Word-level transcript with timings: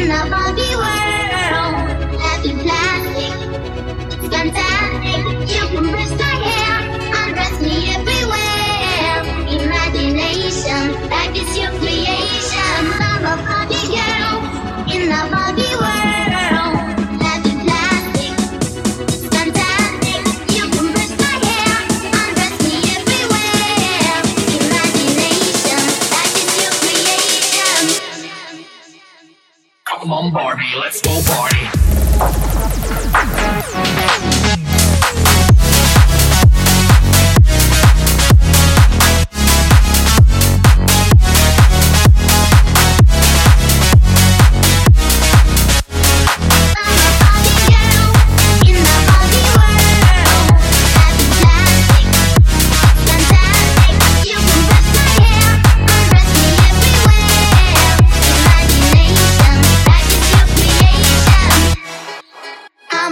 in 0.00 0.08
the 0.08 0.30
Barbie 0.30 0.65
Come 30.06 30.12
on, 30.12 30.32
Barbie, 30.32 30.62
let's 30.78 31.00
go 31.00 31.20
party. 31.26 31.66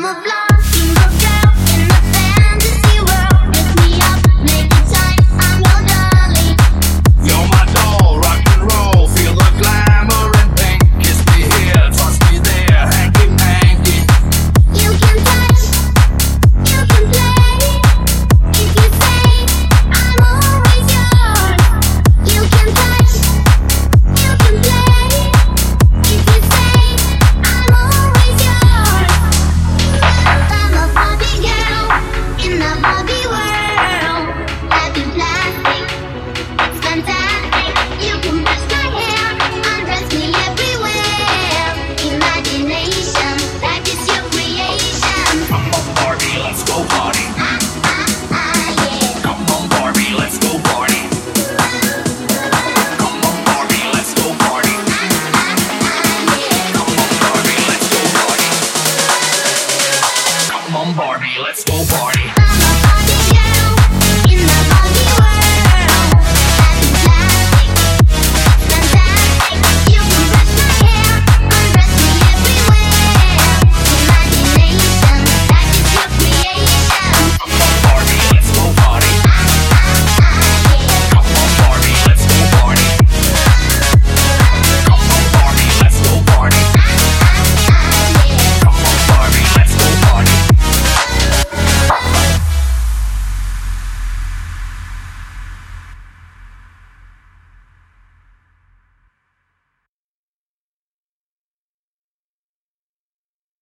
a 0.05 0.13
blind 0.23 0.54